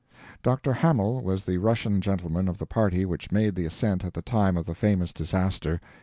Dr. 0.41 0.73
Hamel 0.73 1.21
was 1.21 1.43
the 1.45 1.59
Russian 1.59 2.01
gentleman 2.01 2.47
of 2.47 2.57
the 2.57 2.65
party 2.65 3.05
which 3.05 3.31
made 3.31 3.53
the 3.53 3.65
ascent 3.67 4.03
at 4.03 4.15
the 4.15 4.23
time 4.23 4.57
of 4.57 4.65
the 4.65 4.73
famous 4.73 5.13
disaster. 5.13 5.79